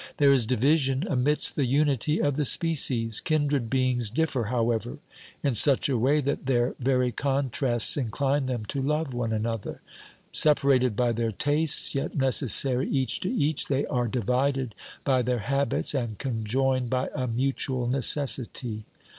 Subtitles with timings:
[0.17, 3.19] There is division amidst the unity of the species.
[3.21, 4.97] Kindred beings differ, however,
[5.43, 9.79] in such a way that their very contrasts incline them to love one another;
[10.31, 15.37] separ ated by their tastes, yet necessary each to each, they are divided by their
[15.37, 18.85] habits and conjoined by a mutual necessity.